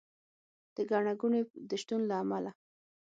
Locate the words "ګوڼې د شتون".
1.21-2.01